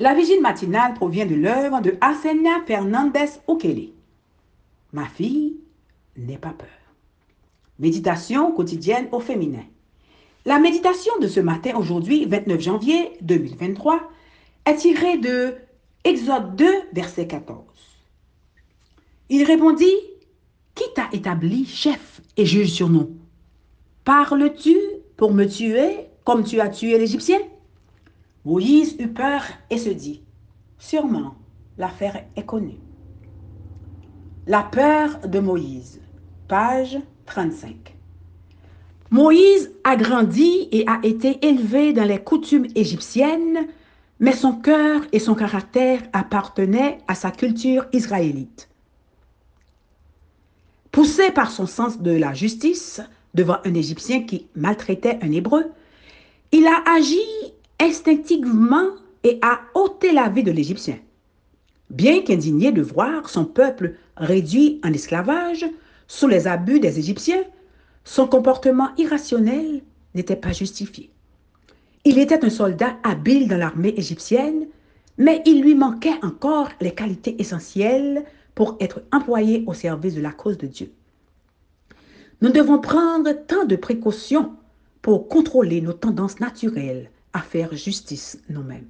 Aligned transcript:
La 0.00 0.14
vigile 0.14 0.40
matinale 0.40 0.94
provient 0.94 1.26
de 1.26 1.34
l'œuvre 1.34 1.80
de 1.80 1.96
Arsenia 2.00 2.62
Fernandez 2.68 3.40
Okele. 3.48 3.88
Ma 4.92 5.06
fille, 5.06 5.56
n'aie 6.16 6.38
pas 6.38 6.54
peur. 6.56 6.68
Méditation 7.80 8.52
quotidienne 8.52 9.08
au 9.10 9.18
féminin. 9.18 9.64
La 10.44 10.60
méditation 10.60 11.12
de 11.20 11.26
ce 11.26 11.40
matin, 11.40 11.76
aujourd'hui, 11.76 12.26
29 12.26 12.60
janvier 12.60 13.10
2023, 13.22 14.08
est 14.66 14.76
tirée 14.76 15.18
de 15.18 15.56
Exode 16.04 16.54
2, 16.54 16.66
verset 16.92 17.26
14. 17.26 17.64
Il 19.30 19.42
répondit, 19.42 19.96
Qui 20.76 20.84
t'a 20.94 21.08
établi 21.12 21.66
chef 21.66 22.20
et 22.36 22.46
juge 22.46 22.70
sur 22.70 22.88
nous? 22.88 23.16
Parles-tu 24.04 24.76
pour 25.16 25.34
me 25.34 25.44
tuer 25.44 26.06
comme 26.24 26.44
tu 26.44 26.60
as 26.60 26.68
tué 26.68 26.98
l'Égyptien? 26.98 27.40
Moïse 28.44 28.96
eut 28.98 29.08
peur 29.08 29.42
et 29.70 29.78
se 29.78 29.90
dit, 29.90 30.22
Sûrement, 30.78 31.34
l'affaire 31.76 32.24
est 32.36 32.44
connue. 32.44 32.78
La 34.46 34.62
peur 34.62 35.18
de 35.26 35.40
Moïse, 35.40 36.00
page 36.46 36.98
35. 37.26 37.96
Moïse 39.10 39.72
a 39.84 39.96
grandi 39.96 40.68
et 40.70 40.84
a 40.86 41.00
été 41.02 41.44
élevé 41.46 41.92
dans 41.92 42.04
les 42.04 42.22
coutumes 42.22 42.66
égyptiennes, 42.74 43.66
mais 44.20 44.32
son 44.32 44.52
cœur 44.52 45.02
et 45.12 45.18
son 45.18 45.34
caractère 45.34 46.02
appartenaient 46.12 46.98
à 47.08 47.14
sa 47.14 47.30
culture 47.30 47.86
israélite. 47.92 48.68
Poussé 50.92 51.30
par 51.30 51.50
son 51.50 51.66
sens 51.66 52.00
de 52.00 52.10
la 52.10 52.34
justice 52.34 53.00
devant 53.34 53.58
un 53.64 53.74
Égyptien 53.74 54.22
qui 54.22 54.46
maltraitait 54.56 55.18
un 55.22 55.32
Hébreu, 55.32 55.64
il 56.52 56.66
a 56.66 56.82
agi 56.96 57.18
instinctivement 57.80 58.90
et 59.24 59.38
a 59.42 59.60
ôté 59.74 60.12
la 60.12 60.28
vie 60.28 60.42
de 60.42 60.52
l'Égyptien. 60.52 60.98
Bien 61.90 62.22
qu'indigné 62.22 62.72
de 62.72 62.82
voir 62.82 63.28
son 63.28 63.44
peuple 63.44 63.94
réduit 64.16 64.80
en 64.84 64.92
esclavage 64.92 65.64
sous 66.06 66.28
les 66.28 66.46
abus 66.46 66.80
des 66.80 66.98
Égyptiens, 66.98 67.44
son 68.04 68.26
comportement 68.26 68.90
irrationnel 68.96 69.82
n'était 70.14 70.36
pas 70.36 70.52
justifié. 70.52 71.10
Il 72.04 72.18
était 72.18 72.44
un 72.44 72.50
soldat 72.50 72.96
habile 73.02 73.48
dans 73.48 73.58
l'armée 73.58 73.94
égyptienne, 73.96 74.66
mais 75.18 75.42
il 75.46 75.62
lui 75.62 75.74
manquait 75.74 76.18
encore 76.22 76.70
les 76.80 76.94
qualités 76.94 77.40
essentielles 77.40 78.24
pour 78.54 78.76
être 78.80 79.02
employé 79.12 79.64
au 79.66 79.74
service 79.74 80.14
de 80.14 80.20
la 80.20 80.32
cause 80.32 80.58
de 80.58 80.66
Dieu. 80.66 80.92
Nous 82.40 82.50
devons 82.50 82.78
prendre 82.78 83.32
tant 83.46 83.64
de 83.64 83.76
précautions 83.76 84.52
pour 85.02 85.28
contrôler 85.28 85.80
nos 85.80 85.92
tendances 85.92 86.40
naturelles 86.40 87.10
à 87.38 87.42
faire 87.42 87.74
justice 87.74 88.38
nous-mêmes. 88.48 88.88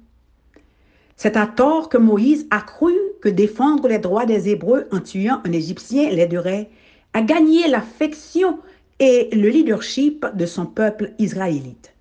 C'est 1.15 1.37
à 1.37 1.45
tort 1.45 1.89
que 1.89 1.97
Moïse 1.97 2.47
a 2.49 2.61
cru 2.61 2.93
que 3.21 3.29
défendre 3.29 3.87
les 3.87 3.99
droits 3.99 4.25
des 4.25 4.49
Hébreux 4.49 4.87
en 4.91 4.99
tuant 4.99 5.41
un 5.45 5.51
Égyptien 5.51 6.09
l'aiderait 6.09 6.69
à 7.13 7.21
gagner 7.21 7.67
l'affection 7.67 8.59
et 8.99 9.29
le 9.33 9.49
leadership 9.49 10.25
de 10.33 10.45
son 10.45 10.65
peuple 10.65 11.11
israélite. 11.19 11.93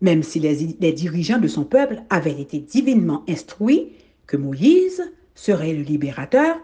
Même 0.00 0.22
si 0.22 0.38
les, 0.38 0.76
les, 0.78 0.92
dirigeants 0.92 1.38
de 1.38 1.48
son 1.48 1.64
peuple 1.64 2.02
avaient 2.10 2.40
été 2.40 2.58
divinement 2.58 3.24
instruits 3.28 3.92
que 4.26 4.36
Moïse 4.36 5.02
serait 5.34 5.72
le 5.72 5.82
libérateur, 5.82 6.56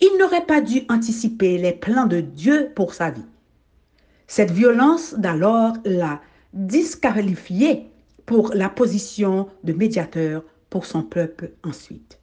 il 0.00 0.18
n'aurait 0.18 0.46
pas 0.46 0.60
dû 0.60 0.82
anticiper 0.88 1.58
les 1.58 1.72
plans 1.72 2.06
de 2.06 2.20
Dieu 2.20 2.70
pour 2.74 2.94
sa 2.94 3.10
vie. 3.10 3.26
Cette 4.26 4.50
violence 4.50 5.14
d'alors 5.14 5.74
l'a 5.84 6.20
disqualifié 6.52 7.89
pour 8.30 8.54
la 8.54 8.68
position 8.68 9.48
de 9.64 9.72
médiateur 9.72 10.44
pour 10.70 10.86
son 10.86 11.02
peuple 11.02 11.50
ensuite. 11.64 12.20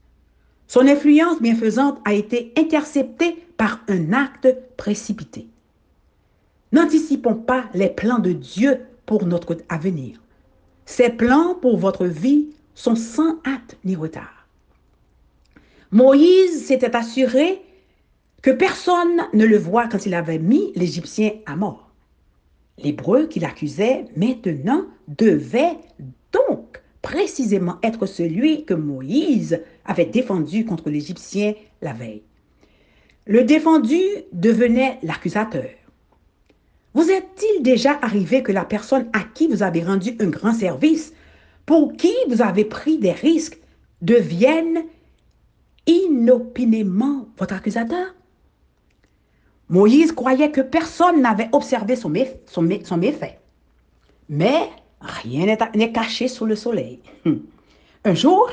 Son 0.66 0.88
influence 0.88 1.42
bienfaisante 1.42 2.00
a 2.06 2.14
été 2.14 2.54
interceptée 2.58 3.36
par 3.58 3.82
un 3.90 4.14
acte 4.14 4.48
précipité. 4.78 5.48
N'anticipons 6.72 7.36
pas 7.36 7.66
les 7.74 7.90
plans 7.90 8.20
de 8.20 8.32
Dieu 8.32 8.86
pour 9.06 9.26
notre 9.26 9.58
avenir. 9.68 10.22
Ses 10.86 11.10
plans 11.10 11.56
pour 11.56 11.76
votre 11.78 12.06
vie 12.06 12.52
sont 12.74 12.96
sans 12.96 13.42
hâte 13.46 13.76
ni 13.84 13.98
retard. 13.98 14.48
Moïse 15.92 16.68
s'était 16.68 16.96
assuré 16.96 17.62
que 18.42 18.52
personne 18.52 19.24
ne 19.34 19.44
le 19.44 19.58
voit 19.58 19.90
quand 19.90 20.06
il 20.06 20.14
avait 20.14 20.40
mis 20.40 20.72
l'Égyptien 20.74 21.32
à 21.46 21.58
mort. 21.58 21.87
L'Hébreu 22.88 23.28
qu'il 23.28 23.44
accusait 23.44 24.06
maintenant 24.16 24.86
devait 25.10 25.78
donc 26.32 26.82
précisément 27.02 27.80
être 27.84 28.06
celui 28.06 28.64
que 28.64 28.74
Moïse 28.74 29.62
avait 29.84 30.06
défendu 30.06 30.64
contre 30.64 30.90
l'Égyptien 30.90 31.54
la 31.82 31.92
veille. 31.92 32.24
Le 33.26 33.44
défendu 33.44 34.00
devenait 34.32 35.00
l'accusateur. 35.04 35.70
Vous 36.94 37.12
est-il 37.12 37.62
déjà 37.62 38.00
arrivé 38.02 38.42
que 38.42 38.54
la 38.54 38.64
personne 38.64 39.10
à 39.12 39.20
qui 39.34 39.50
vous 39.50 39.64
avez 39.64 39.84
rendu 39.84 40.16
un 40.22 40.30
grand 40.30 40.54
service, 40.54 41.12
pour 41.66 41.92
qui 41.92 42.14
vous 42.30 42.42
avez 42.42 42.64
pris 42.64 43.00
des 43.00 43.12
risques, 43.12 43.60
devienne 44.02 44.86
inopinément 45.88 47.28
votre 47.38 47.56
accusateur? 47.56 48.16
Moïse 49.70 50.14
croyait 50.14 50.52
que 50.52 50.62
personne 50.62 51.22
n'avait 51.22 51.50
observé 51.52 51.96
son, 51.96 52.10
méfait. 52.10 53.40
Mais 54.30 54.70
rien 55.02 55.58
n'est 55.76 55.92
caché 55.92 56.28
sous 56.28 56.46
le 56.46 56.56
soleil. 56.56 57.02
Un 58.06 58.14
jour, 58.14 58.50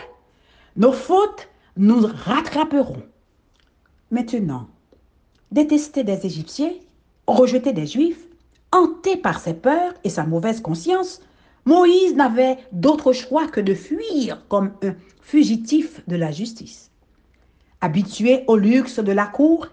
nos 0.76 0.92
fautes 0.92 1.48
nous 1.76 2.06
rattraperont. 2.06 3.02
Maintenant, 4.10 4.68
détester 5.52 6.02
des 6.02 6.26
Égyptiens, 6.26 6.72
rejeter 7.26 7.72
des 7.72 7.86
Juifs, 7.86 8.26
hanté 8.72 9.16
par 9.16 9.38
ses 9.38 9.54
peurs 9.54 9.94
et 10.02 10.10
sa 10.10 10.24
mauvaise 10.24 10.60
conscience, 10.60 11.20
Moïse 11.64 12.14
n'avait 12.14 12.58
d'autre 12.72 13.12
choix 13.12 13.46
que 13.46 13.60
de 13.60 13.74
fuir 13.74 14.44
comme 14.48 14.72
un 14.82 14.94
fugitif 15.22 16.02
de 16.08 16.16
la 16.16 16.30
justice. 16.30 16.90
Habitué 17.80 18.44
au 18.48 18.56
luxe 18.56 18.98
de 18.98 19.12
la 19.12 19.26
cour, 19.26 19.68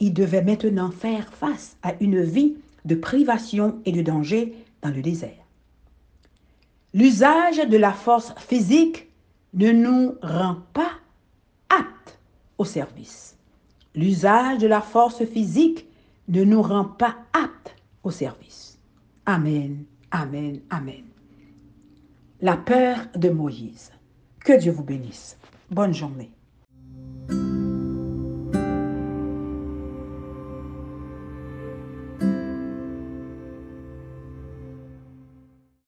il 0.00 0.12
devait 0.12 0.42
maintenant 0.42 0.90
faire 0.90 1.32
face 1.32 1.76
à 1.82 1.94
une 2.00 2.22
vie 2.22 2.56
de 2.84 2.94
privation 2.94 3.80
et 3.84 3.92
de 3.92 4.02
danger 4.02 4.54
dans 4.82 4.90
le 4.90 5.02
désert. 5.02 5.44
L'usage 6.94 7.58
de 7.68 7.76
la 7.76 7.92
force 7.92 8.34
physique 8.38 9.08
ne 9.54 9.72
nous 9.72 10.14
rend 10.22 10.58
pas 10.72 10.92
aptes 11.68 12.18
au 12.58 12.64
service. 12.64 13.36
L'usage 13.94 14.58
de 14.58 14.66
la 14.66 14.80
force 14.80 15.24
physique 15.24 15.86
ne 16.28 16.44
nous 16.44 16.62
rend 16.62 16.84
pas 16.84 17.16
aptes 17.32 17.74
au 18.02 18.10
service. 18.10 18.78
Amen, 19.24 19.84
amen, 20.10 20.60
amen. 20.70 21.04
La 22.40 22.56
peur 22.56 22.98
de 23.14 23.30
Moïse. 23.30 23.92
Que 24.40 24.58
Dieu 24.58 24.72
vous 24.72 24.84
bénisse. 24.84 25.38
Bonne 25.70 25.94
journée. 25.94 26.30